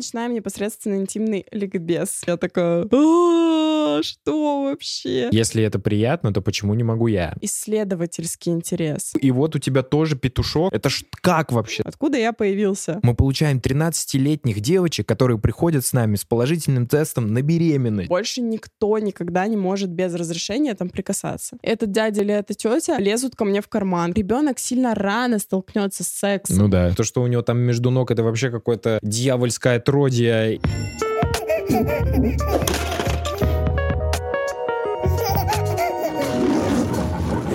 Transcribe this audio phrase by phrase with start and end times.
[0.00, 2.22] начинаем непосредственно интимный ликбез.
[2.26, 5.28] Я такая, «А, что вообще?
[5.30, 7.34] Если это приятно, то почему не могу я?
[7.40, 9.12] Исследовательский интерес.
[9.20, 10.72] И вот у тебя тоже петушок.
[10.72, 11.82] Это ж как вообще?
[11.84, 13.00] Откуда я появился?
[13.02, 18.08] Мы получаем 13-летних девочек, которые приходят с нами с положительным тестом на беременность.
[18.08, 21.58] Больше никто никогда не может без разрешения там прикасаться.
[21.62, 24.12] Этот дядя или эта тетя лезут ко мне в карман.
[24.12, 26.56] Ребенок сильно рано столкнется с сексом.
[26.56, 26.92] Ну да.
[26.94, 30.60] То, что у него там между ног, это вообще какое-то дьявольское отродье.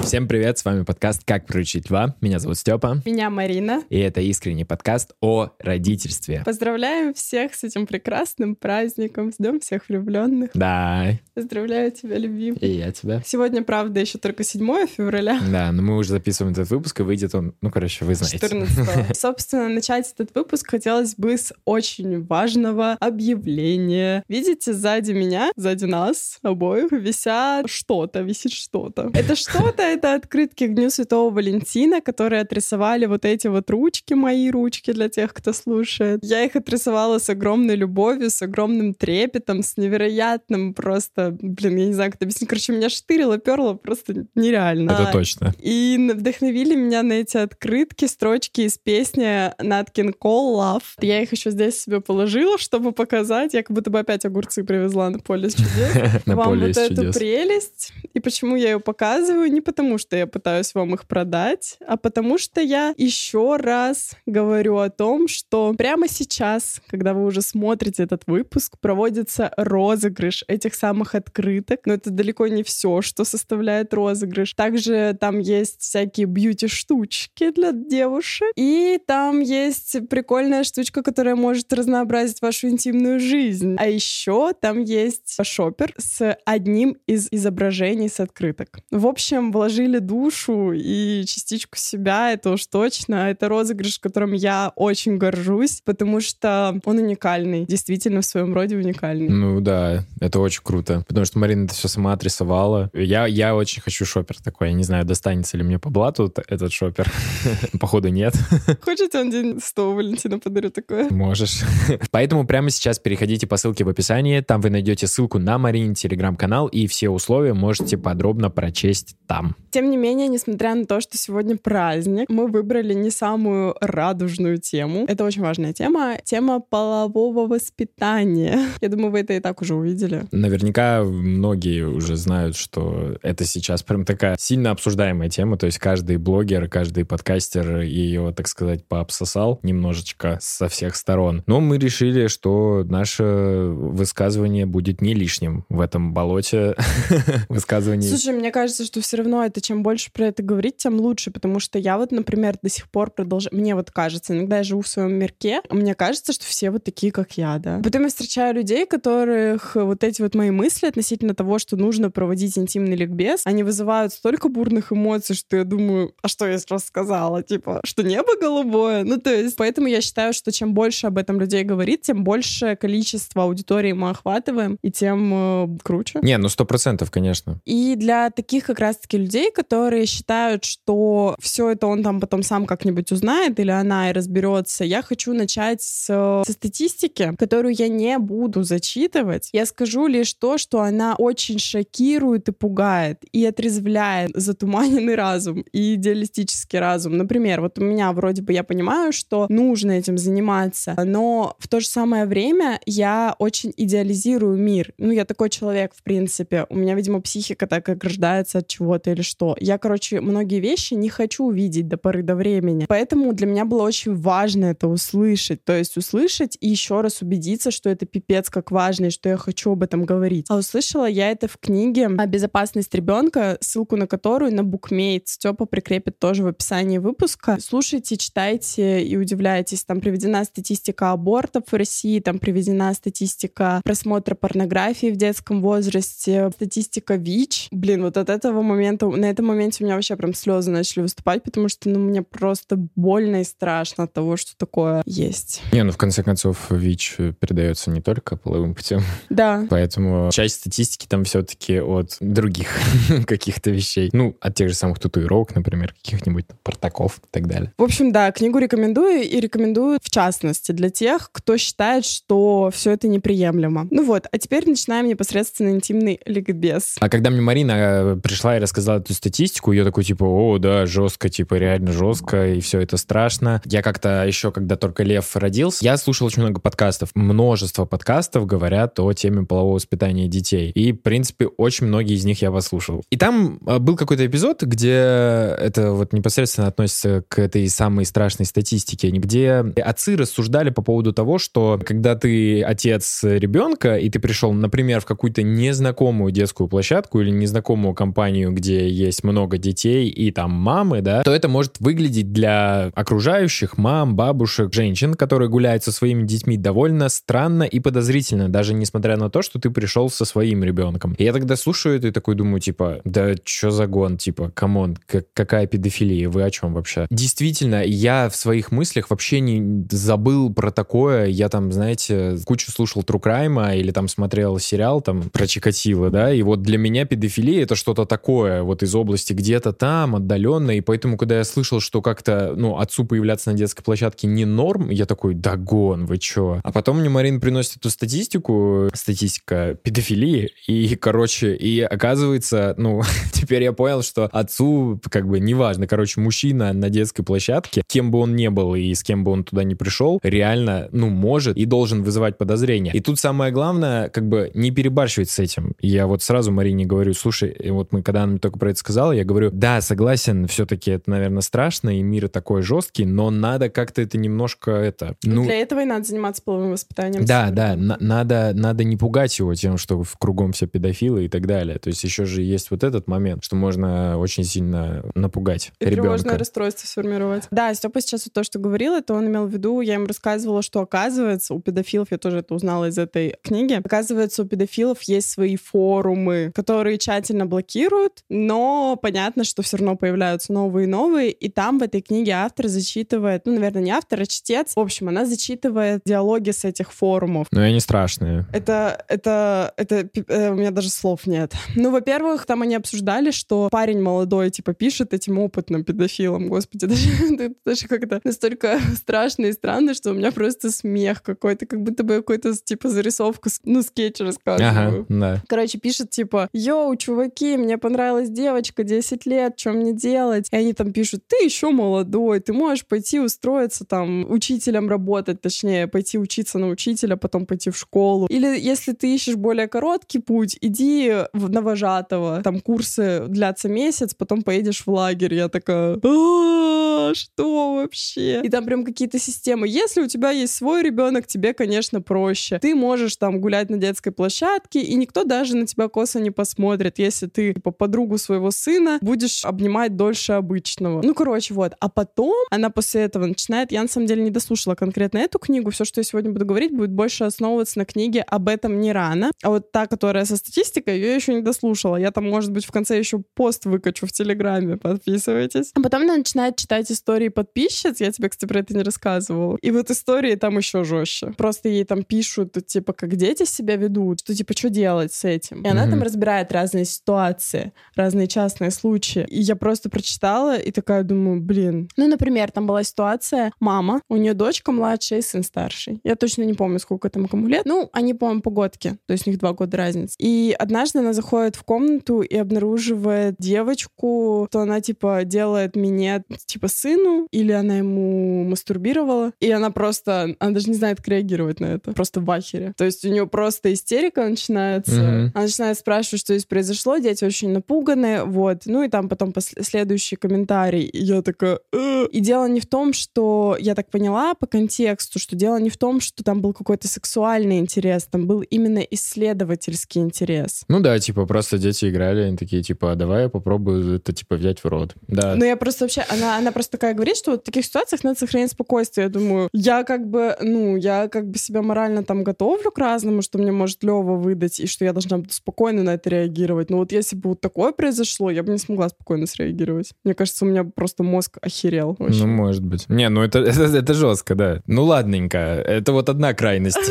[0.06, 2.16] Всем привет, с вами подкаст «Как приручить льва».
[2.22, 3.02] Меня зовут Степа.
[3.06, 3.82] Меня Марина.
[3.90, 6.44] И это искренний подкаст о родительстве.
[6.46, 9.32] Поздравляем всех с этим прекрасным праздником.
[9.32, 10.52] Ждем всех влюбленных.
[10.54, 11.18] Да.
[11.34, 12.60] Поздравляю тебя, любимый.
[12.60, 13.24] И я тебя.
[13.26, 15.40] Сегодня, правда, еще только 7 февраля.
[15.52, 18.38] Да, но мы уже записываем этот выпуск, и выйдет он, ну, короче, вы знаете.
[18.38, 24.24] 14 Собственно, начать этот выпуск хотелось бы с очень важного объявления.
[24.28, 29.10] Видите, сзади меня, сзади нас обоих висят что-то, висит что-то.
[29.16, 34.50] Это что-то это открытки к Дню Святого Валентина, которые отрисовали вот эти вот ручки, мои
[34.52, 36.20] ручки для тех, кто слушает.
[36.24, 41.94] Я их отрисовала с огромной любовью, с огромным трепетом, с невероятным просто, блин, я не
[41.94, 42.50] знаю, как это объяснить.
[42.50, 44.92] Короче, меня штырило, перло просто нереально.
[44.92, 45.54] Это точно.
[45.60, 49.26] И вдохновили меня на эти открытки строчки из песни
[49.62, 50.84] Nat King Cole Love.
[51.02, 53.54] Я их еще здесь себе положила, чтобы показать.
[53.54, 56.22] Я как будто бы опять огурцы привезла на поле чудес.
[56.26, 57.94] На Вам поле вот эту прелесть.
[58.14, 59.52] И почему я ее показываю?
[59.52, 64.78] Не потому, что я пытаюсь вам их продать, а потому что я еще раз говорю
[64.78, 71.16] о том, что прямо сейчас, когда вы уже смотрите этот выпуск, проводится розыгрыш этих самых
[71.16, 71.82] открыток.
[71.86, 74.54] Но это далеко не все, что составляет розыгрыш.
[74.54, 78.50] Также там есть всякие бьюти-штучки для девушек.
[78.56, 83.76] И там есть прикольная штучка, которая может разнообразить вашу интимную жизнь.
[83.80, 88.80] А еще там есть шопер с одним из изображений с открыток.
[88.92, 93.30] В общем, вложили душу и частичку себя, это уж точно.
[93.30, 99.28] Это розыгрыш, которым я очень горжусь, потому что он уникальный, действительно в своем роде уникальный.
[99.28, 101.04] Ну да, это очень круто.
[101.08, 102.90] Потому что Марина это все сама отрисовала.
[102.94, 104.70] Я, я очень хочу шопер такой.
[104.70, 107.12] Я не знаю, достанется ли мне по блату этот шопер.
[107.80, 108.34] Походу, нет.
[108.82, 111.10] Хочете он день 100 Валентина подарю такое?
[111.10, 111.64] Можешь.
[112.12, 114.40] Поэтому прямо сейчас переходите по ссылке в описании.
[114.40, 119.56] Там вы найдете ссылку на Марин телеграм-канал, и все условия можете подробно прочесть там.
[119.76, 125.04] Тем не менее, несмотря на то, что сегодня праздник, мы выбрали не самую радужную тему.
[125.06, 126.16] Это очень важная тема.
[126.24, 128.70] Тема полового воспитания.
[128.82, 130.28] Я думаю, вы это и так уже увидели.
[130.32, 136.16] Наверняка многие уже знают, что это сейчас прям такая сильно обсуждаемая тема, то есть каждый
[136.16, 141.44] блогер, каждый подкастер ее, так сказать, пообсосал немножечко со всех сторон.
[141.48, 146.76] Но мы решили, что наше высказывание будет не лишним в этом болоте
[147.50, 148.08] высказываний.
[148.08, 151.60] Слушай, мне кажется, что все равно это чем больше про это говорить, тем лучше, потому
[151.60, 153.56] что я вот, например, до сих пор продолжаю...
[153.56, 157.12] Мне вот кажется, иногда я живу в своем мирке, мне кажется, что все вот такие,
[157.12, 157.82] как я, да.
[157.84, 162.58] Потом я встречаю людей, которых вот эти вот мои мысли относительно того, что нужно проводить
[162.58, 167.44] интимный ликбез, они вызывают столько бурных эмоций, что я думаю, а что я сейчас сказала?
[167.44, 169.04] Типа, что небо голубое?
[169.04, 172.76] Ну, то есть, поэтому я считаю, что чем больше об этом людей говорит, тем большее
[172.76, 176.20] количество аудитории мы охватываем, и тем э, круче.
[176.22, 177.60] Не, ну сто процентов, конечно.
[177.66, 182.66] И для таких как раз-таки людей, которые считают, что все это он там потом сам
[182.66, 186.06] как-нибудь узнает или она и разберется, я хочу начать с,
[186.46, 189.50] со статистики, которую я не буду зачитывать.
[189.54, 195.96] Я скажу лишь то, что она очень шокирует и пугает, и отрезвляет затуманенный разум и
[195.96, 197.18] идеалистический разум.
[197.18, 201.80] Например, вот у меня вроде бы я понимаю, что нужно этим заниматься, но в то
[201.80, 204.94] же самое время я очень идеализирую мир.
[204.98, 206.66] Ну, я такой человек, в принципе.
[206.70, 209.45] У меня, видимо, психика так как рождается от чего-то или что.
[209.60, 212.86] Я, короче, многие вещи не хочу увидеть до поры до времени.
[212.88, 215.64] Поэтому для меня было очень важно это услышать.
[215.64, 219.38] То есть услышать и еще раз убедиться, что это пипец как важно, и что я
[219.38, 220.48] хочу об этом говорить.
[220.50, 226.20] А услышала я это в книге безопасность ребенка, ссылку на которую на букмейт Степа прикрепит
[226.20, 227.58] тоже в описании выпуска.
[227.60, 229.84] Слушайте, читайте и удивляйтесь.
[229.84, 237.16] Там приведена статистика абортов в России, там приведена статистика просмотра порнографии в детском возрасте, статистика
[237.16, 237.68] ВИЧ.
[237.72, 241.42] Блин, вот от этого момента, на этом моменте у меня вообще прям слезы начали выступать,
[241.42, 245.64] потому что, ну, мне просто больно и страшно от того, что такое есть.
[245.72, 249.02] Не, ну, в конце концов, ВИЧ передается не только половым путем.
[249.30, 249.66] Да.
[249.70, 252.68] Поэтому часть статистики там все-таки от других
[253.26, 254.10] каких-то вещей.
[254.14, 257.74] Ну, от тех же самых татуировок, например, каких-нибудь портаков и так далее.
[257.78, 262.92] В общем, да, книгу рекомендую и рекомендую в частности для тех, кто считает, что все
[262.92, 263.88] это неприемлемо.
[263.90, 266.98] Ну вот, а теперь начинаем непосредственно интимный ликбез.
[267.00, 270.86] А когда мне Марина э, пришла и рассказала эту статистику, я такой, типа, о, да,
[270.86, 273.62] жестко, типа, реально жестко, и все это страшно.
[273.66, 277.10] Я как-то еще, когда только Лев родился, я слушал очень много подкастов.
[277.16, 280.72] Множество подкастов говорят о теме полового воспитания детей.
[280.72, 283.04] И, в принципе, очень многие из них я послушал.
[283.10, 288.46] И там э, был какой-то эпизод, где это вот непосредственно относится к этой самой страшной
[288.46, 294.52] статистике, где отцы рассуждали по поводу того, что когда ты отец ребенка, и ты пришел,
[294.54, 298.88] например, в какую-то незнакомую детскую площадку или незнакомую компанию, где
[299.24, 305.14] много детей и там мамы, да, то это может выглядеть для окружающих, мам, бабушек, женщин,
[305.14, 309.70] которые гуляют со своими детьми, довольно странно и подозрительно, даже несмотря на то, что ты
[309.70, 311.14] пришел со своим ребенком.
[311.18, 314.79] И я тогда слушаю это и такой думаю, типа, да что за гон, типа, come
[314.79, 314.98] on,
[315.34, 317.08] какая педофилия, вы о чем вообще?
[317.10, 323.04] Действительно, я в своих мыслях вообще не забыл про такое, я там, знаете, кучу слушал
[323.04, 327.64] True Crime или там смотрел сериал там про Чикатило, да, и вот для меня педофилия
[327.64, 332.02] это что-то такое, вот из области где-то там, отдаленно, и поэтому, когда я слышал, что
[332.02, 336.62] как-то, ну, отцу появляться на детской площадке не норм, я такой, да гон, вы чё?
[336.64, 343.02] А потом мне Марин приносит эту статистику, статистика педофилии, и, короче, и оказывается, ну,
[343.34, 348.20] теперь я понял, что отцу, как бы, неважно, короче, мужчина на детской площадке, кем бы
[348.20, 351.66] он ни был и с кем бы он туда не пришел, реально, ну, может и
[351.66, 352.92] должен вызывать подозрения.
[352.94, 355.74] И тут самое главное, как бы, не перебарщивать с этим.
[355.82, 359.12] Я вот сразу Марине говорю, слушай, вот мы, когда она мне только про это сказала,
[359.12, 364.02] я говорю, да, согласен, все-таки это, наверное, страшно, и мир такой жесткий, но надо как-то
[364.02, 365.16] это немножко, это...
[365.24, 367.26] Ну, Для этого и надо заниматься половым воспитанием.
[367.26, 371.48] Да, да, надо, надо не пугать его тем, что в кругом все педофилы и так
[371.48, 371.80] далее.
[371.80, 376.02] То есть еще же есть вот этот момент, что можно очень сильно напугать и ребенка.
[376.04, 377.48] тревожное расстройство сформировать.
[377.50, 380.62] Да, Степа сейчас вот то, что говорил, это он имел в виду, я им рассказывала,
[380.62, 385.30] что оказывается у педофилов, я тоже это узнала из этой книги, оказывается у педофилов есть
[385.30, 391.50] свои форумы, которые тщательно блокируют, но понятно, что все равно появляются новые и новые, и
[391.50, 395.26] там в этой книге автор зачитывает, ну, наверное, не автор, а чтец, в общем, она
[395.26, 397.48] зачитывает диалоги с этих форумов.
[397.52, 398.46] Но они страшные.
[398.52, 401.54] Это, это, это, э, у меня даже слов нет.
[401.76, 407.56] Ну, во-первых, там они обсуждали, что парень молодой, типа, пишет этим опытным педофилам, господи, даже,
[407.66, 412.18] даже как-то настолько страшно и странно, что у меня просто смех какой-то, как будто бы
[412.18, 414.70] какой-то, типа, зарисовку, ну, скетч рассказываю.
[414.70, 415.44] Ага, да.
[415.48, 420.48] Короче, пишет, типа, yo, чуваки, мне понравилась девочка, 10 лет, что мне делать?
[420.52, 425.88] И они там пишут, ты еще молодой, ты можешь пойти устроиться там учителем работать, точнее,
[425.88, 428.28] пойти учиться на учителя, потом пойти в школу.
[428.28, 434.42] Или если ты ищешь более короткий путь, иди в, на там курсы длятся месяц, потом
[434.44, 435.34] поедешь в лагерь.
[435.34, 438.42] Я такая, «А, что вообще?
[438.44, 439.68] И там прям какие-то системы.
[439.68, 442.60] Если у тебя есть свой ребенок, тебе, конечно, проще.
[442.60, 447.00] Ты можешь там гулять на детской площадке, и никто даже на тебя косо не посмотрит,
[447.00, 451.02] если ты типа, подругу своего сына будешь обнимать дольше обычного.
[451.02, 451.74] Ну, короче, вот.
[451.80, 453.72] А потом она после этого начинает...
[453.72, 455.70] Я, на самом деле, не дослушала конкретно эту книгу.
[455.72, 459.32] Все, что я сегодня буду говорить, будет больше основываться на книге «Об этом не рано».
[459.44, 461.98] А вот та, которая со статистикой, ее еще не дослушала.
[461.98, 464.78] Я там, может быть, в конце еще пост выкачу в Телеграме.
[464.78, 465.72] Подписывайтесь.
[465.74, 468.00] А потом она начинает читать истории подписчиц.
[468.00, 469.58] Я тебе, кстати, про это не рассказывала.
[469.62, 471.34] И вот истории там еще жестче.
[471.38, 475.64] Просто ей там пишут, типа, как дети себя ведут, что, типа, что делать с этим.
[475.64, 475.90] И она mm-hmm.
[475.92, 479.26] там разбирает разные ситуации, разные частные случаи.
[479.30, 481.88] И я просто прочитала и такая думаю, блин.
[481.96, 486.02] Ну, например, там была ситуация, мама, у нее дочка младшая и сын старший.
[486.04, 487.64] Я точно не помню, сколько там кому лет.
[487.66, 490.16] Ну, они, по-моему, погодки, то есть у них два года разницы.
[490.20, 496.68] И однажды она заходит в комнату и обнаруживает девочку, то она, типа, делает минет, типа,
[496.68, 501.68] сыну, или она ему мастурбировала, и она просто, она даже не знает, как реагировать на
[501.68, 501.94] это.
[501.94, 502.74] Просто в ахере.
[502.76, 504.92] То есть у нее просто истерика начинается.
[504.92, 505.32] Mm-hmm.
[505.34, 508.64] Она начинает спрашивать, что здесь произошло, дети очень напуганы, вот.
[508.66, 510.84] Ну и там потом следующий комментарий.
[510.84, 511.60] И я такая...
[511.74, 512.06] Э".
[512.12, 515.78] И дело не в том, что, я так поняла по контексту, что дело не в
[515.78, 520.64] том, что там был какой-то сексуальный интерес, там был именно исследовательский интерес.
[520.68, 524.36] Ну да, типа просто дети играли, они такие, типа, а давай я попробую это, типа,
[524.36, 524.96] взять в рот.
[525.08, 525.36] Да.
[525.36, 528.20] Ну я просто вообще, она, она просто такая говорит, что вот в таких ситуациях надо
[528.20, 529.06] сохранять спокойствие.
[529.06, 533.22] Я думаю, я как бы, ну, я как бы себя морально там готовлю к разному,
[533.22, 536.70] что мне может Лева выдать, и что я должна быть спокойно на это реагировать.
[536.70, 539.92] Но вот если бы вот такое произошло, произошло, я бы не смогла спокойно среагировать.
[540.04, 541.96] Мне кажется, у меня просто мозг охерел.
[542.00, 542.26] Вообще.
[542.26, 542.88] Ну, может быть.
[542.90, 544.62] Не, ну это, это, это жестко, да.
[544.68, 545.38] Ну, ладненько.
[545.38, 546.78] Это вот одна крайность.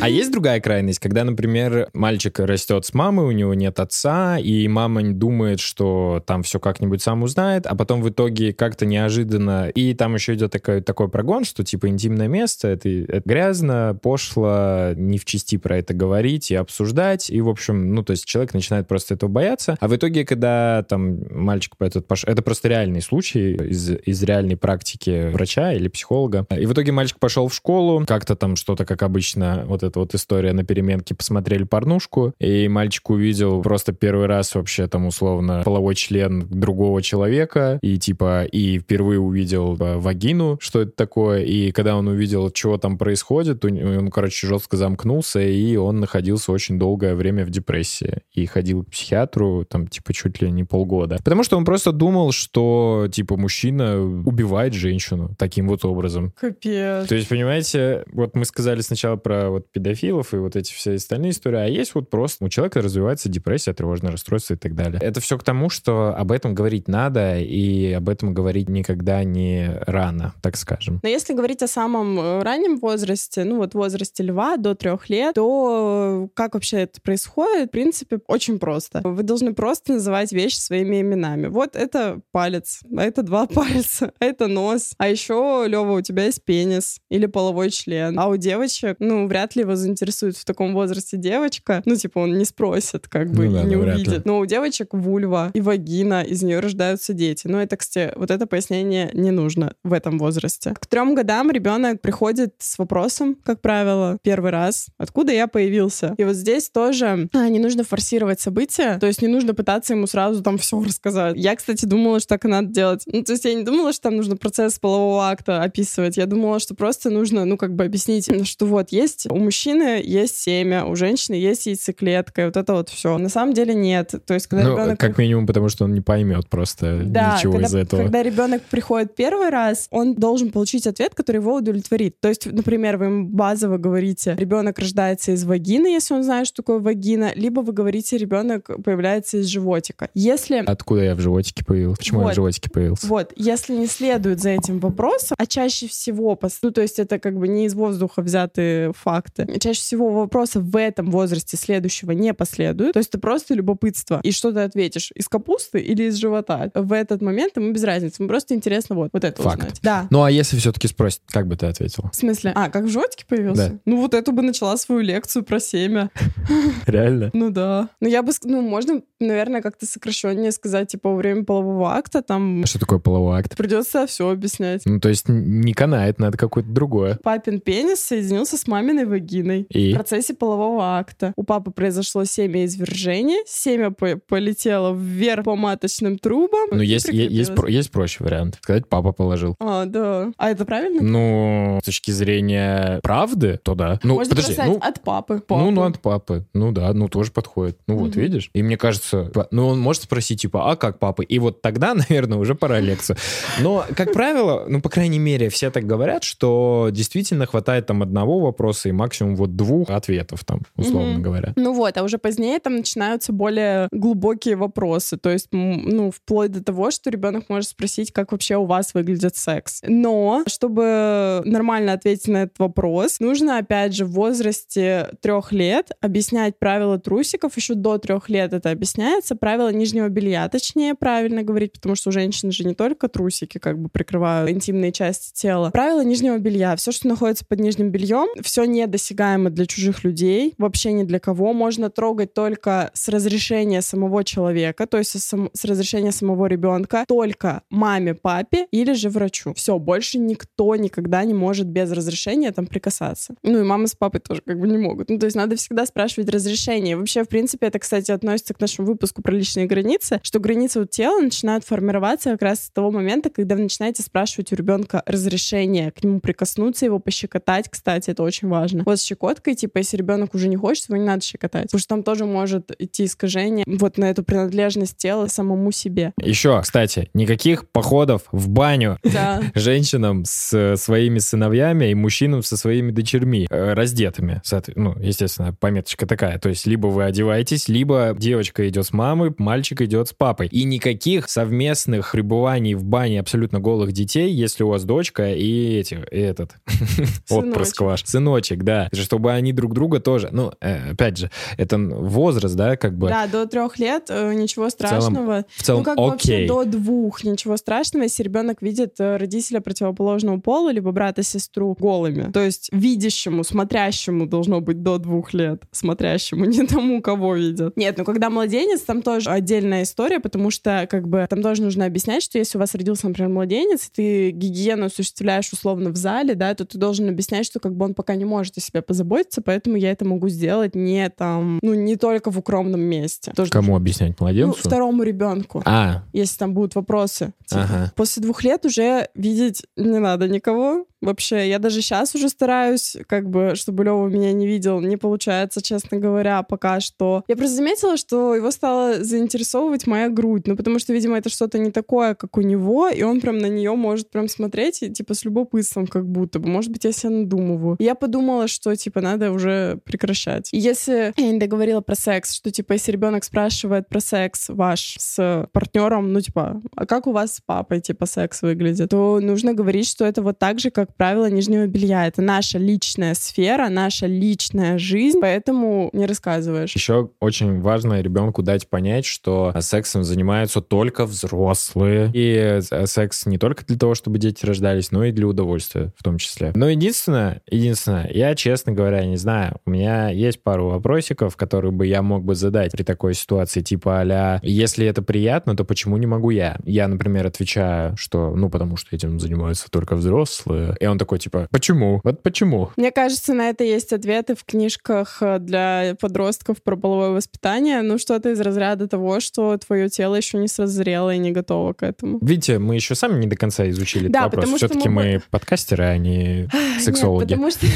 [0.00, 4.68] А есть другая крайность, когда, например, мальчик растет с мамой, у него нет отца, и
[4.68, 9.70] мама думает, что там все как-нибудь сам узнает, а потом в итоге как-то неожиданно...
[9.70, 14.92] И там еще идет такой, такой прогон, что типа интимное место, это, это грязно, пошло,
[14.94, 17.30] не в части про это говорить и обсуждать.
[17.30, 19.76] И, в общем, ну, то есть человек начинает просто этого бояться.
[19.80, 20.57] А в итоге, когда
[20.88, 22.30] там мальчик по этот пошел...
[22.30, 26.46] Это просто реальный случай из, из реальной практики врача или психолога.
[26.50, 30.14] И в итоге мальчик пошел в школу, как-то там что-то, как обычно, вот эта вот
[30.14, 35.94] история на переменке, посмотрели порнушку, и мальчик увидел просто первый раз вообще там условно половой
[35.94, 41.96] член другого человека, и типа, и впервые увидел э, вагину, что это такое, и когда
[41.96, 47.44] он увидел, чего там происходит, он, короче, жестко замкнулся, и он находился очень долгое время
[47.44, 51.18] в депрессии, и ходил к психиатру, там, типа, чуть ли не полгода.
[51.18, 56.32] Потому что он просто думал, что, типа, мужчина убивает женщину таким вот образом.
[56.38, 57.08] Капец.
[57.08, 61.32] То есть, понимаете, вот мы сказали сначала про вот педофилов и вот эти все остальные
[61.32, 65.00] истории, а есть вот просто у человека развивается депрессия, тревожное расстройство и так далее.
[65.02, 69.70] Это все к тому, что об этом говорить надо, и об этом говорить никогда не
[69.86, 71.00] рано, так скажем.
[71.02, 75.34] Но если говорить о самом э, раннем возрасте, ну вот возрасте льва до трех лет,
[75.34, 77.68] то как вообще это происходит?
[77.68, 79.00] В принципе, очень просто.
[79.04, 81.48] Вы должны просто называть вещи своими именами.
[81.48, 84.94] Вот это палец, а это два пальца, а это нос.
[84.98, 88.18] А еще, Лева, у тебя есть пенис или половой член.
[88.18, 91.82] А у девочек, ну, вряд ли его заинтересует в таком возрасте девочка.
[91.84, 94.24] Ну, типа, он не спросит, как бы, Ну да, не ну, увидит.
[94.24, 97.46] Но у девочек вульва и вагина, из нее рождаются дети.
[97.46, 100.74] Но это, кстати, вот это пояснение не нужно в этом возрасте.
[100.78, 106.14] К трем годам ребенок приходит с вопросом, как правило, первый раз, откуда я появился.
[106.18, 110.06] И вот здесь тоже а, не нужно форсировать события, то есть не нужно пытаться ему
[110.06, 111.36] сразу там все рассказать.
[111.36, 113.02] Я, кстати, думала, что так и надо делать.
[113.06, 116.16] Ну, то есть я не думала, что там нужно процесс полового акта описывать.
[116.16, 120.36] Я думала, что просто нужно, ну, как бы объяснить, что вот есть у мужчины есть
[120.36, 123.16] семя, у женщины есть яйцеклетка, и вот это вот все.
[123.18, 124.14] На самом деле нет.
[124.26, 127.54] То есть, когда Ну, ребенок как минимум, потому что он не поймет просто да, ничего
[127.54, 128.02] когда, из этого.
[128.02, 132.20] когда ребенок приходит первый раз, он должен получить ответ, который его удовлетворит.
[132.20, 136.62] То есть, например, вы ему базово говорите, ребенок рождается из вагины, если он знает, что
[136.62, 140.10] такое вагина, либо вы говорите, ребенок появляется из животика.
[140.18, 141.98] Если Откуда я в животике появился?
[141.98, 142.32] Почему я Вот.
[142.32, 143.06] в животике появился?
[143.06, 147.38] вот, если не следует за этим вопросом, а чаще всего, ну, то есть это как
[147.38, 152.94] бы не из воздуха взятые факты, чаще всего вопроса в этом возрасте следующего не последует,
[152.94, 154.18] то есть это просто любопытство.
[154.24, 155.12] И что ты ответишь?
[155.14, 156.72] Из капусты или из живота?
[156.74, 159.58] В этот момент ему без разницы, ему просто интересно вот, вот это Факт.
[159.58, 159.78] узнать.
[159.82, 160.08] Да.
[160.10, 162.10] Ну, а если все-таки спросят, как бы ты ответил?
[162.10, 162.52] В смысле?
[162.56, 163.68] А, как в животике появился?
[163.68, 163.78] Да.
[163.84, 166.10] Ну, вот эту бы начала свою лекцию про семя.
[166.86, 167.30] Реально?
[167.34, 167.90] Ну да.
[168.00, 172.62] Ну, я бы, ну, можно, наверное, как-то сокращеннее сказать, типа, во время полового акта там
[172.62, 173.56] А Что такое половой акт?
[173.56, 174.82] придется все объяснять.
[174.86, 177.18] Ну, то есть не канает, надо какое-то другое.
[177.22, 179.62] Папин пенис соединился с маминой вагиной.
[179.70, 179.92] И?
[179.92, 181.32] В процессе полового акта.
[181.36, 186.68] У папы произошло семяизвержение, семя по- полетело вверх по маточным трубам.
[186.72, 188.58] Ну, есть, есть, есть проще вариант.
[188.62, 189.54] Сказать, папа положил.
[189.60, 190.30] А, да.
[190.36, 191.02] А это правильно?
[191.02, 193.98] Ну, с точки зрения правды, то да.
[194.02, 195.42] Ну, Можно подожди, ну, от папы.
[195.48, 195.88] Ну, ну, папу.
[195.90, 196.46] от папы.
[196.54, 197.78] Ну да, ну тоже подходит.
[197.86, 198.20] Ну вот, Мгм.
[198.20, 198.50] видишь?
[198.52, 201.22] И мне кажется, ну он может спросить, типа, а как папа?
[201.22, 203.16] И вот тогда, наверное, уже пора лекцию.
[203.60, 208.38] Но, как правило, ну, по крайней мере, все так говорят, что действительно хватает там одного
[208.38, 211.22] вопроса и максимум вот двух ответов там, условно Мгм.
[211.22, 211.52] говоря.
[211.56, 215.16] Ну вот, а уже позднее там начинаются более глубокие вопросы.
[215.16, 219.36] То есть, ну, вплоть до того, что ребенок может спросить, как вообще у вас выглядит
[219.36, 219.80] секс.
[219.86, 226.58] Но, чтобы нормально ответить на этот вопрос, нужно, опять же, в возрасте трех лет объяснять
[226.58, 227.56] правила трусиков.
[227.56, 229.34] Еще до трех лет это объясняется.
[229.36, 233.78] Правила нижнего белья, точнее, правильно говорить, потому что у женщин же не только трусики как
[233.78, 235.70] бы прикрывают интимные части тела.
[235.70, 236.76] Правила нижнего белья.
[236.76, 241.52] Все, что находится под нижним бельем, все недосягаемо для чужих людей, вообще ни для кого.
[241.52, 247.62] Можно трогать только с разрешения самого человека, то есть сам- с разрешения самого ребенка, только
[247.70, 249.54] маме, папе или же врачу.
[249.54, 253.34] Все, больше никто никогда не может без разрешения там прикасаться.
[253.42, 255.10] Ну и мама с папой тоже как бы не могут.
[255.10, 256.96] Ну то есть надо всегда спрашивать разрешение.
[256.96, 260.84] Вообще, в принципе, это, кстати, относится к нашему выпуску про личные границы, что границы у
[260.84, 265.90] тела начинают формироваться как раз с того момента, когда вы начинаете спрашивать у ребенка разрешение
[265.92, 268.82] к нему прикоснуться, его пощекотать, кстати, это очень важно.
[268.84, 271.88] Вот с щекоткой, типа, если ребенок уже не хочет, его не надо щекотать, потому что
[271.88, 276.12] там тоже может идти искажение вот на эту принадлежность тела самому себе.
[276.20, 279.42] Еще, кстати, никаких походов в баню Да.
[279.54, 284.40] женщинам с своими сыновьями и мужчинам со своими дочерьми э, раздетыми.
[284.74, 286.38] Ну, естественно, пометочка такая.
[286.38, 290.46] То есть либо вы одеваетесь, либо девочка идет с мамой, мальчик мальчик идет с папой.
[290.52, 295.98] И никаких совместных пребываний в бане абсолютно голых детей, если у вас дочка и эти,
[296.12, 296.52] и этот
[297.28, 298.04] отпрыск ваш.
[298.04, 298.88] Сыночек, да.
[298.92, 300.28] Чтобы они друг друга тоже...
[300.30, 303.08] Ну, э, опять же, это возраст, да, как бы...
[303.08, 305.44] Да, до трех лет э, ничего страшного.
[305.56, 306.08] В целом, ну, как окей.
[306.08, 312.30] вообще до двух ничего страшного, если ребенок видит э, родителя противоположного пола, либо брата-сестру голыми.
[312.30, 315.64] То есть видящему, смотрящему должно быть до двух лет.
[315.72, 317.76] Смотрящему, не тому, кого видят.
[317.76, 321.86] Нет, ну когда младенец, там тоже отдельная история, потому что как бы там тоже нужно
[321.86, 326.34] объяснять, что если у вас родился, например, младенец, и ты гигиену осуществляешь условно в зале,
[326.34, 329.40] да, то ты должен объяснять, что как бы он пока не может о себе позаботиться,
[329.40, 333.32] поэтому я это могу сделать не там, ну, не только в укромном месте.
[333.34, 334.20] Тоже Кому объяснять?
[334.20, 334.48] Младенцу?
[334.48, 335.62] Ну, второму ребенку.
[335.64, 337.32] А, Если там будут вопросы.
[337.46, 337.92] Типа, Ага.
[337.96, 340.86] После двух лет уже видеть не надо никого.
[341.00, 344.80] Вообще, я даже сейчас уже стараюсь, как бы, чтобы Лева меня не видел.
[344.80, 347.22] Не получается, честно говоря, пока что.
[347.28, 350.46] Я просто заметила, что его стала заинтересовывать моя грудь.
[350.46, 353.46] Ну, потому что, видимо, это что-то не такое, как у него, и он прям на
[353.46, 356.48] нее может прям смотреть, и, типа, с любопытством как будто бы.
[356.48, 357.76] Может быть, я себя надумываю.
[357.78, 360.48] И я подумала, что, типа, надо уже прекращать.
[360.52, 364.96] И если я не договорила про секс, что, типа, если ребенок спрашивает про секс ваш
[364.98, 369.54] с партнером, ну, типа, а как у вас с папой, типа, секс выглядит, то нужно
[369.54, 372.06] говорить, что это вот так же, как правило нижнего белья.
[372.06, 376.74] Это наша личная сфера, наша личная жизнь, поэтому не рассказываешь.
[376.74, 382.10] Еще очень важно ребенку дать понять, что сексом занимаются только взрослые.
[382.14, 386.02] И э, секс не только для того, чтобы дети рождались, но и для удовольствия в
[386.02, 386.52] том числе.
[386.54, 391.86] Но единственное, единственное, я, честно говоря, не знаю, у меня есть пару вопросиков, которые бы
[391.86, 396.06] я мог бы задать при такой ситуации, типа а если это приятно, то почему не
[396.06, 396.58] могу я?
[396.64, 400.76] Я, например, отвечаю, что, ну, потому что этим занимаются только взрослые.
[400.80, 402.00] И он такой, типа, почему?
[402.04, 402.70] Вот почему?
[402.76, 407.82] Мне кажется, на это есть ответы в книжках э, для подростков про половое воспитание.
[407.82, 411.82] Ну, что-то из разряда того, что твое тело еще не созрело и не готово к
[411.82, 412.18] этому.
[412.22, 414.56] Видите, мы еще сами не до конца изучили Да, этот вопрос.
[414.56, 416.48] Все-таки мы мы подкастеры, а не
[416.80, 417.30] сексологи.
[417.34, 417.66] Нет, потому что...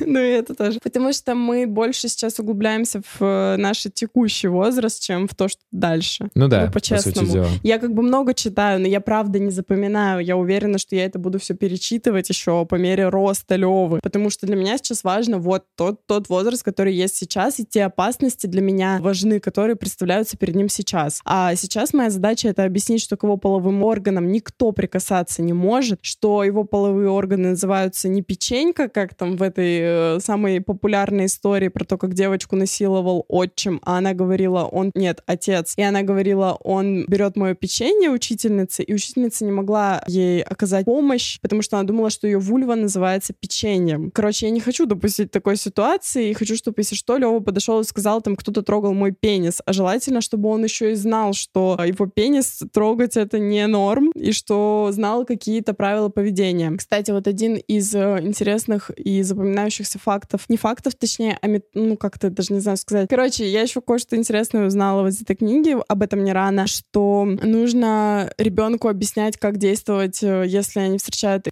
[0.06, 0.78] ну, и это тоже.
[0.82, 5.60] Потому что мы больше сейчас углубляемся в э, наш текущий возраст, чем в то, что
[5.70, 6.28] дальше.
[6.34, 7.28] Ну да, Ну, по по-честному.
[7.28, 7.48] дела.
[7.62, 10.24] Я как бы много читаю, но я правда не запоминаю.
[10.24, 14.00] Я уверена, что я это буду все перечитывать еще по мере роста Левы.
[14.02, 17.84] Потому что для меня сейчас важно вот тот, тот возраст, который есть сейчас, и те
[17.84, 21.20] опасности для меня важны, которые представляются перед ним сейчас.
[21.24, 26.00] А сейчас моя задача это объяснить, что к его половым органам никто прикасаться не может,
[26.02, 29.78] что его половые органы называются не печенька, как там в этой
[30.16, 35.22] э, самой популярной истории про то, как девочку насиловал отчим, а она говорила, он нет,
[35.26, 35.74] отец.
[35.76, 41.38] И она говорила, он берет мое печенье учительницы, и учительница не могла ей оказать помощь,
[41.40, 44.10] потому что она думала, что ее вульва называется печеньем.
[44.10, 47.84] Короче, я не хочу допустить такой ситуации, и хочу, чтобы, если что, Лева подошел и
[47.84, 49.60] сказал, там, кто-то трогал мой пенис.
[49.64, 54.32] А желательно, чтобы он еще и знал, что его пенис трогать это не норм, и
[54.32, 56.70] что знал какие-то правила поведения.
[56.76, 61.96] Кстати, вот один из э, интересных и запоминающихся фактов, не фактов, точнее, а мет- ну,
[61.96, 63.08] как-то даже не знаю сказать.
[63.08, 67.24] Короче, я еще кое-что интересное узнала вот из этой книги, об этом не рано, что
[67.24, 71.46] нужно ребенку объяснять, как действовать, э, если они встречают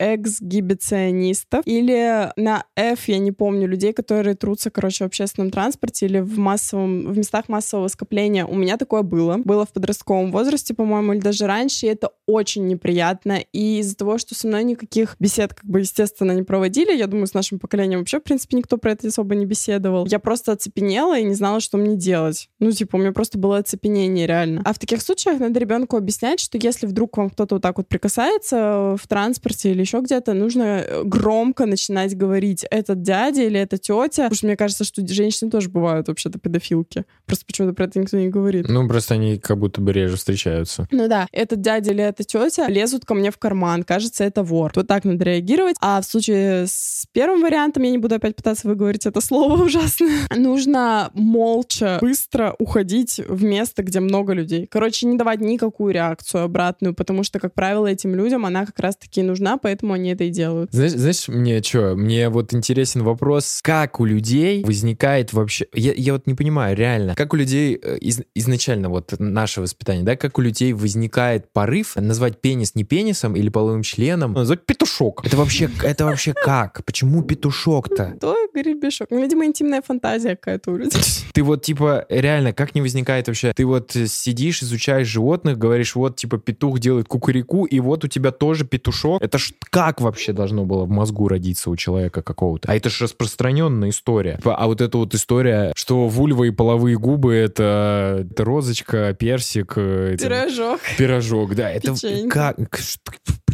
[0.78, 1.62] экс-гибиционистов.
[1.66, 6.38] Или на F, я не помню, людей, которые трутся, короче, в общественном транспорте или в
[6.38, 8.46] массовом, в местах массового скопления.
[8.46, 9.38] У меня такое было.
[9.44, 13.40] Было в подростковом возрасте, по-моему, или даже раньше, и это очень неприятно.
[13.52, 17.26] И из-за того, что со мной никаких бесед, как бы, естественно, не проводили, я думаю,
[17.26, 20.06] с нашим поколением вообще, в принципе, никто про это особо не беседовал.
[20.06, 22.48] Я просто оцепенела и не знала, что мне делать.
[22.58, 24.62] Ну, типа, у меня просто было оцепенение реально.
[24.64, 27.88] А в таких случаях надо ребенку объяснять, что если вдруг вам кто-то вот так вот
[27.88, 33.78] прикасается в транспорте или еще где-то, нужно э, громко начинать говорить, этот дядя или это
[33.78, 34.24] тетя.
[34.24, 37.04] Потому что мне кажется, что женщины тоже бывают вообще-то педофилки.
[37.26, 38.68] Просто почему-то про это никто не говорит.
[38.68, 40.87] Ну, просто они как будто бы реже встречаются.
[40.90, 43.83] Ну да, этот дядя или эта тетя лезут ко мне в карман.
[43.83, 44.72] Кажется, это вор.
[44.74, 45.76] Вот так надо реагировать.
[45.81, 50.26] А в случае с первым вариантом, я не буду опять пытаться выговорить это слово ужасное,
[50.37, 54.66] нужно молча, быстро уходить в место, где много людей.
[54.66, 59.22] Короче, не давать никакую реакцию обратную, потому что, как правило, этим людям она как раз-таки
[59.22, 60.47] нужна, поэтому они это и делают.
[60.70, 66.12] Знаешь, знаешь, мне что, мне вот интересен вопрос, как у людей возникает вообще, я, я
[66.12, 70.38] вот не понимаю, реально, как у людей э, из- изначально вот наше воспитание, да, как
[70.38, 75.24] у людей возникает порыв назвать пенис не пенисом или половым членом, а назвать петушок.
[75.26, 76.84] Это вообще, это вообще как?
[76.84, 78.16] Почему петушок-то?
[78.20, 79.08] То гребешок.
[79.11, 81.00] Ну, видимо, интимная фантазия какая-то у людей.
[81.32, 83.52] Ты вот, типа, реально, как не возникает вообще?
[83.54, 88.30] Ты вот сидишь, изучаешь животных, говоришь, вот, типа, петух делает кукурику, и вот у тебя
[88.30, 89.22] тоже петушок.
[89.22, 90.32] Это ж как вообще?
[90.38, 92.70] Должно было в мозгу родиться у человека какого-то.
[92.70, 94.40] А это же распространенная история.
[94.44, 99.74] А вот эта вот история, что вульва и половые губы это, это розочка, персик.
[99.77, 100.81] Э, пирожок.
[100.96, 101.70] Пирожок, да.
[101.70, 101.94] Это
[102.31, 102.57] как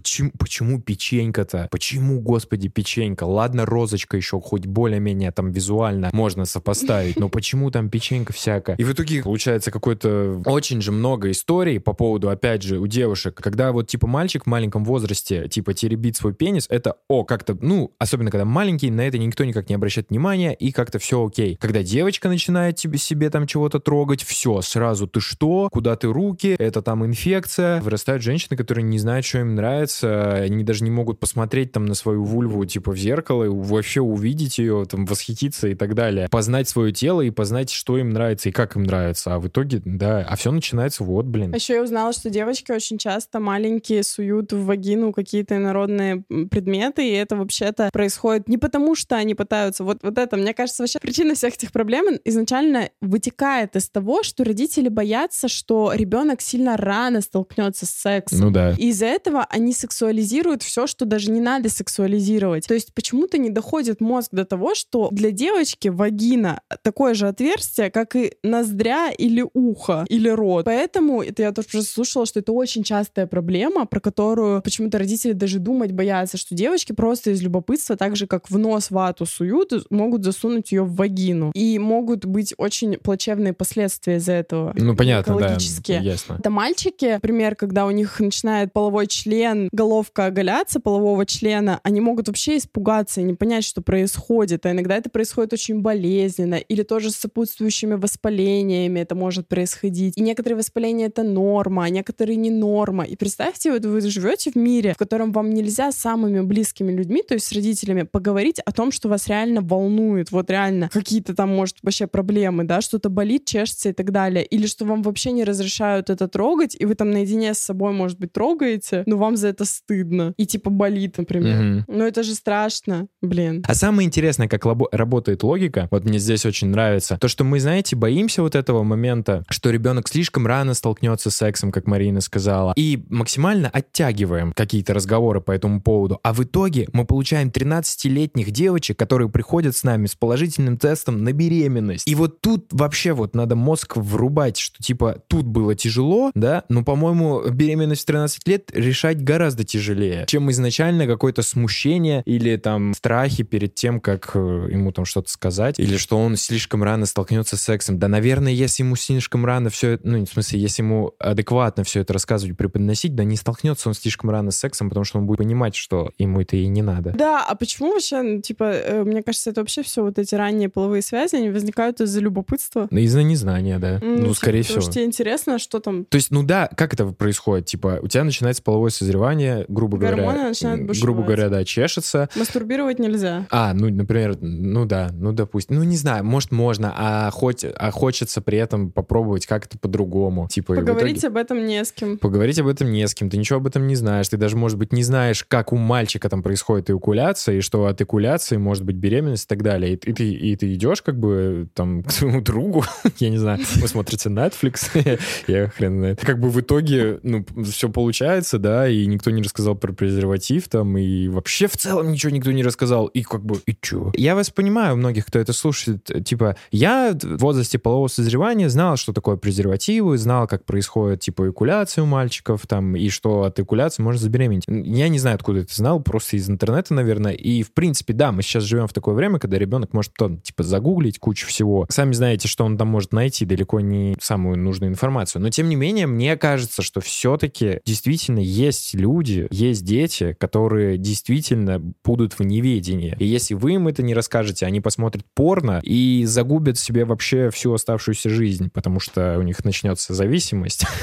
[0.05, 1.69] почему, почему печенька-то?
[1.71, 3.25] Почему, господи, печенька?
[3.25, 8.77] Ладно, розочка еще хоть более-менее там визуально можно сопоставить, но почему там печенька всякая?
[8.77, 13.35] И в итоге получается какой-то очень же много историй по поводу, опять же, у девушек,
[13.43, 17.93] когда вот типа мальчик в маленьком возрасте типа теребит свой пенис, это, о, как-то, ну,
[17.99, 21.57] особенно когда маленький, на это никто никак не обращает внимания, и как-то все окей.
[21.57, 25.71] Когда девочка начинает тебе себе там чего-то трогать, все, сразу ты что?
[25.73, 26.57] Куда ты руки?
[26.59, 27.81] Это там инфекция.
[27.81, 31.87] Вырастают женщины, которые не знают, что им нравится, нравится, они даже не могут посмотреть там
[31.87, 36.69] на свою вульву типа в зеркало, вообще увидеть ее, там восхититься и так далее, познать
[36.69, 40.27] свое тело и познать, что им нравится и как им нравится, а в итоге, да,
[40.29, 41.53] а все начинается вот, блин.
[41.53, 47.09] А еще я узнала, что девочки очень часто маленькие суют в вагину какие-то инородные предметы,
[47.09, 50.99] и это вообще-то происходит не потому, что они пытаются, вот, вот это, мне кажется, вообще
[50.99, 57.21] причина всех этих проблем изначально вытекает из того, что родители боятся, что ребенок сильно рано
[57.21, 58.41] столкнется с сексом.
[58.41, 58.73] Ну да.
[58.73, 62.67] И из-за этого они сексуализируют все, что даже не надо сексуализировать.
[62.67, 67.91] То есть почему-то не доходит мозг до того, что для девочки вагина такое же отверстие,
[67.91, 70.65] как и ноздря или ухо, или рот.
[70.65, 75.59] Поэтому, это я тоже слушала, что это очень частая проблема, про которую почему-то родители даже
[75.59, 80.25] думать боятся, что девочки просто из любопытства, так же, как в нос вату суют, могут
[80.25, 81.51] засунуть ее в вагину.
[81.55, 84.73] И могут быть очень плачевные последствия из-за этого.
[84.77, 85.59] Ну, понятно, да,
[85.99, 86.37] ясно.
[86.39, 92.29] Это мальчики, например, когда у них начинает половой член головка оголяться полового члена, они могут
[92.29, 94.67] вообще испугаться и не понять, что происходит.
[94.67, 100.17] А иногда это происходит очень болезненно или тоже с сопутствующими воспалениями это может происходить.
[100.17, 103.05] И некоторые воспаления— это норма, а некоторые не норма.
[103.05, 107.23] И представьте, вот вы живете в мире, в котором вам нельзя с самыми близкими людьми,
[107.23, 111.51] то есть с родителями, поговорить о том, что вас реально волнует, вот реально какие-то там,
[111.51, 114.45] может, вообще проблемы, да, что-то болит, чешется и так далее.
[114.45, 118.19] Или что вам вообще не разрешают это трогать, и вы там наедине с собой, может
[118.19, 120.35] быть, трогаете, но вам за это стыдно.
[120.37, 121.79] И типа болит, например.
[121.79, 121.85] Угу.
[121.89, 123.65] Но это же страшно, блин.
[123.67, 127.61] А самое интересное, как лабо- работает логика, вот мне здесь очень нравится, то, что мы,
[127.61, 132.73] знаете, боимся вот этого момента, что ребенок слишком рано столкнется с сексом, как Марина сказала,
[132.77, 136.19] и максимально оттягиваем какие-то разговоры по этому поводу.
[136.23, 141.33] А в итоге мы получаем 13-летних девочек, которые приходят с нами с положительным тестом на
[141.33, 142.09] беременность.
[142.09, 146.83] И вот тут вообще вот надо мозг врубать, что типа тут было тяжело, да, но,
[146.83, 152.95] по-моему, беременность в 13 лет решать гораздо гораздо тяжелее, чем изначально какое-то смущение или там
[152.95, 157.57] страхи перед тем, как э, ему там что-то сказать, или что он слишком рано столкнется
[157.57, 157.99] с сексом.
[157.99, 162.13] Да, наверное, если ему слишком рано все, ну, в смысле, если ему адекватно все это
[162.13, 165.75] рассказывать, преподносить, да не столкнется он слишком рано с сексом, потому что он будет понимать,
[165.77, 167.13] что ему это и не надо.
[167.13, 170.69] Да, а почему вообще, ну, типа, э, мне кажется, это вообще все вот эти ранние
[170.69, 172.89] половые связи, они возникают из-за любопытства?
[172.91, 173.99] Из-за незнания, да.
[173.99, 174.75] Mm, ну, типа, скорее потому всего.
[174.75, 176.05] Потому что тебе интересно, что там...
[176.07, 177.67] То есть, ну да, как это происходит?
[177.67, 180.53] Типа, у тебя начинается половое созревание, внимание, грубо говоря,
[181.01, 182.29] грубо говоря, да, чешется.
[182.37, 183.47] Мастурбировать нельзя.
[183.51, 187.91] А, ну, например, ну да, ну допустим, ну не знаю, может можно, а, хоть, а
[187.91, 190.49] хочется при этом попробовать как-то по-другому.
[190.49, 191.29] Типа, Поговорить итоге...
[191.29, 192.19] об этом не с кем.
[192.19, 194.79] Поговорить об этом не с кем, ты ничего об этом не знаешь, ты даже, может
[194.79, 198.97] быть, не знаешь, как у мальчика там происходит эякуляция, и что от эякуляции может быть
[198.97, 199.95] беременность и так далее.
[199.95, 202.85] И, и, ты, и ты идешь как бы там к своему другу,
[203.19, 206.21] я не знаю, вы смотрите Netflix, я хрен знает.
[206.21, 210.69] Как бы в итоге, ну, все получается, да, и никто никто не рассказал про презерватив
[210.69, 213.07] там, и вообще в целом ничего никто не рассказал.
[213.07, 214.13] И как бы, и чё?
[214.15, 219.13] Я вас понимаю, многих, кто это слушает, типа, я в возрасте полового созревания знал, что
[219.13, 224.21] такое презервативы, знал, как происходит, типа, экуляция у мальчиков, там, и что от экуляции можно
[224.21, 224.65] забеременеть.
[224.67, 227.33] Я не знаю, откуда это знал, просто из интернета, наверное.
[227.33, 230.63] И, в принципе, да, мы сейчас живем в такое время, когда ребенок может потом, типа,
[230.63, 231.87] загуглить кучу всего.
[231.89, 235.41] Сами знаете, что он там может найти далеко не самую нужную информацию.
[235.41, 240.99] Но, тем не менее, мне кажется, что все-таки действительно есть люди, люди, есть дети, которые
[240.99, 243.17] действительно будут в неведении.
[243.19, 247.73] И если вы им это не расскажете, они посмотрят порно и загубят себе вообще всю
[247.73, 250.85] оставшуюся жизнь, потому что у них начнется зависимость.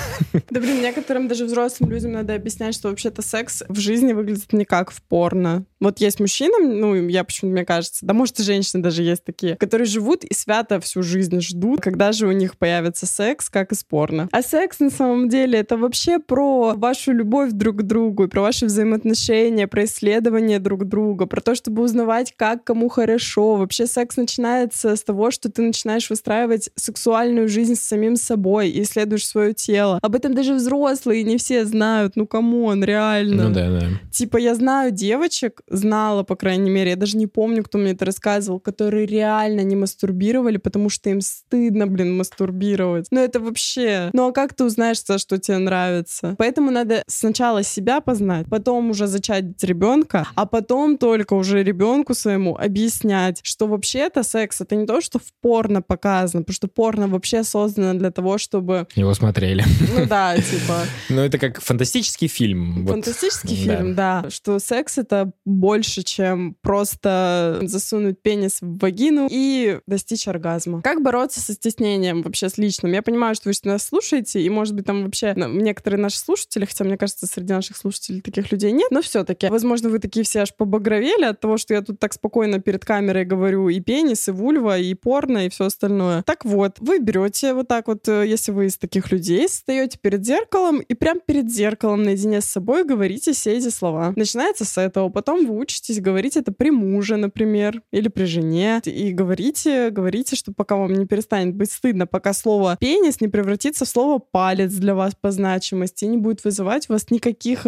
[0.49, 4.65] Да блин, некоторым даже взрослым людям надо объяснять, что вообще-то секс в жизни выглядит не
[4.65, 5.65] как в порно.
[5.79, 9.55] Вот есть мужчины, ну, я почему-то, мне кажется, да может и женщины даже есть такие,
[9.55, 13.83] которые живут и свято всю жизнь ждут, когда же у них появится секс, как из
[13.83, 14.27] порно.
[14.31, 18.27] А секс на самом деле это вообще про вашу любовь друг к другу другу, и
[18.27, 23.55] про ваши взаимоотношения, про исследование друг друга, про то, чтобы узнавать, как кому хорошо.
[23.55, 28.81] Вообще секс начинается с того, что ты начинаешь выстраивать сексуальную жизнь с самим собой и
[28.81, 29.99] исследуешь свое тело.
[30.01, 32.15] Об этом даже взрослые не все знают.
[32.15, 33.49] Ну, come on, реально.
[33.49, 33.87] Ну да, да.
[34.11, 38.05] Типа, я знаю девочек, знала, по крайней мере, я даже не помню, кто мне это
[38.05, 43.07] рассказывал, которые реально не мастурбировали, потому что им стыдно, блин, мастурбировать.
[43.11, 44.09] Ну, это вообще...
[44.13, 46.35] Ну, а как ты узнаешь, что тебе нравится?
[46.37, 52.55] Поэтому надо сначала себя познать, потом уже зачать ребенка, а потом только уже ребенку своему
[52.55, 57.43] объяснять, что вообще-то секс— это не то, что в порно показано, потому что порно вообще
[57.43, 58.87] создано для того, чтобы...
[58.95, 59.65] Его смотрели.
[59.95, 60.83] Ну да, типа...
[61.09, 62.85] Ну, это как фантастический фильм.
[62.87, 64.25] Фантастический фильм, да.
[64.29, 70.81] Что секс— это больше, чем просто засунуть пенис в вагину и достичь оргазма.
[70.81, 72.91] Как бороться со стеснением вообще с личным?
[72.93, 76.65] Я понимаю, что вы нас слушаете, и, может быть, там вообще ну, некоторые наши слушатели,
[76.65, 80.41] хотя, мне кажется, среди наших слушателей таких людей нет, но все-таки, возможно, вы такие все
[80.41, 84.31] аж побагровели от того, что я тут так спокойно перед камерой говорю и пенис, и
[84.31, 86.23] вульва, и порно, и все остальное.
[86.23, 90.25] Так вот, вы берете вот так вот, э, если вы из таких людей, встаете перед
[90.25, 94.13] зеркалом и прям перед зеркалом наедине с собой говорите все эти слова.
[94.15, 99.11] Начинается с этого, потом вы учитесь говорить это при муже, например, или при жене, и
[99.11, 103.89] говорите, говорите, что пока вам не перестанет быть стыдно, пока слово «пенис» не превратится в
[103.89, 107.65] слово «палец» для вас по значимости и не будет вызывать у вас никаких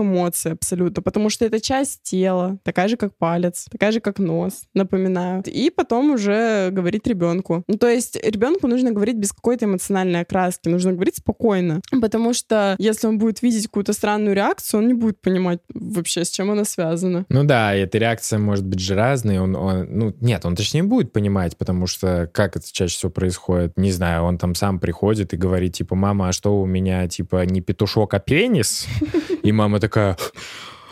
[0.51, 5.43] абсолютно, потому что это часть тела, такая же, как палец, такая же, как нос, напоминаю.
[5.45, 7.63] И потом уже говорить ребенку.
[7.67, 12.75] Ну, то есть ребенку нужно говорить без какой-то эмоциональной окраски, нужно говорить спокойно, потому что
[12.79, 16.65] если он будет видеть какую-то странную реакцию, он не будет понимать вообще, с чем она
[16.65, 17.25] связана.
[17.29, 21.11] Ну да, эта реакция может быть же разной, он, он ну нет, он точнее будет
[21.11, 25.37] понимать, потому что как это чаще всего происходит, не знаю, он там сам приходит и
[25.37, 28.87] говорит, типа, мама, а что у меня, типа, не петушок, а пенис?
[29.43, 30.17] И мама такая,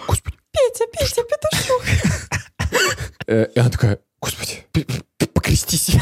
[0.08, 0.38] господи.
[0.52, 1.84] Петя, Петя, петушок.
[3.28, 4.66] Э, и она такая, господи,
[5.52, 5.96] покрестись.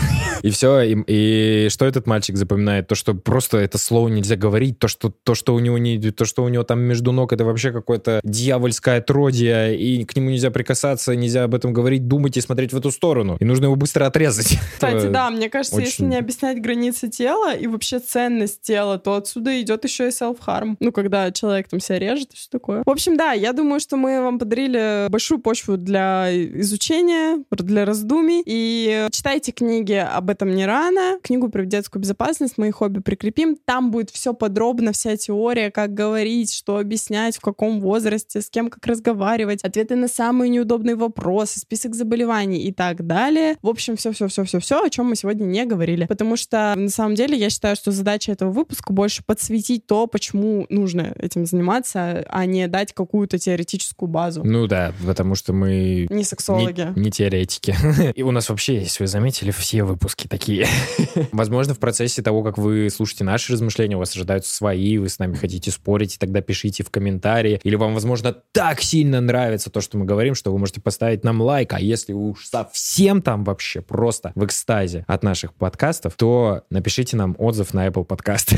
[0.44, 0.82] И все.
[0.82, 2.88] И, и что этот мальчик запоминает?
[2.88, 6.26] То, что просто это слово нельзя говорить, то, что, то, что у него не, то,
[6.26, 10.52] что у него там между ног, это вообще какое-то дьявольское отродье, и к нему нельзя
[10.52, 13.38] прикасаться, нельзя об этом говорить, думать и смотреть в эту сторону.
[13.40, 14.58] И нужно его быстро отрезать.
[14.74, 15.88] Кстати, да, мне кажется, Очень...
[15.88, 20.78] если не объяснять границы тела и вообще ценность тела, то отсюда идет еще и self-harm.
[20.80, 22.84] Ну, когда человек там себя режет и все такое.
[22.86, 28.44] В общем, да, я думаю, что мы вам подарили большую почву для изучения, для раздумий.
[28.46, 31.20] И читайте книги об этом не рано.
[31.24, 33.56] Книгу про детскую безопасность «Мои хобби» прикрепим.
[33.56, 38.70] Там будет все подробно, вся теория, как говорить, что объяснять, в каком возрасте, с кем
[38.70, 43.56] как разговаривать, ответы на самые неудобные вопросы, список заболеваний и так далее.
[43.62, 46.06] В общем, все-все-все-все-все, о чем мы сегодня не говорили.
[46.06, 50.66] Потому что, на самом деле, я считаю, что задача этого выпуска больше подсветить то, почему
[50.70, 54.44] нужно этим заниматься, а не дать какую-то теоретическую базу.
[54.44, 56.08] Ну да, потому что мы...
[56.10, 56.94] Не сексологи.
[56.96, 57.76] Не, не теоретики.
[58.16, 60.68] И у нас вообще, если вы заметили, все выпуски такие.
[61.32, 65.20] Возможно, в процессе того, как вы слушаете наши размышления, у вас ожидаются свои, вы с
[65.20, 67.60] нами хотите спорить, и тогда пишите в комментарии.
[67.64, 71.42] Или вам, возможно, так сильно нравится то, что мы говорим, что вы можете поставить нам
[71.42, 71.74] лайк.
[71.74, 77.18] А если вы уж совсем там вообще просто в экстазе от наших подкастов, то напишите
[77.18, 78.58] нам отзыв на Apple Podcast.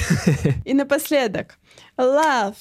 [0.66, 1.58] И напоследок.
[1.98, 2.56] Love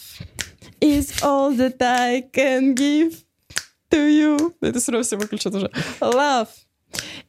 [0.80, 3.14] is all that I can give
[3.90, 4.54] to you.
[4.60, 5.70] Это сразу все выключат уже.
[6.00, 6.48] L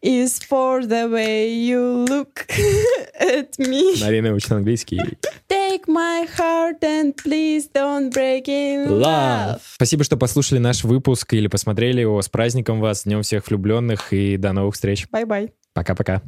[0.02, 2.46] is for the way you look
[3.20, 4.00] at me.
[4.02, 5.00] Марина учит английский.
[5.48, 9.60] Take my heart and please don't break it, love.
[9.76, 12.22] Спасибо, что послушали наш выпуск или посмотрели его.
[12.22, 15.08] С праздником вас, Днем всех влюбленных и до новых встреч.
[15.12, 15.52] Bye-bye.
[15.74, 16.22] Пока-пока.